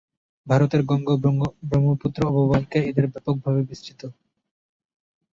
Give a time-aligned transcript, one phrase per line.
[0.47, 1.21] ভারতের গঙ্গা ও
[1.69, 4.01] ব্রহ্মপুত্র অববাহিকায় এদের ব্যাপক ভাবে বিস্তৃত।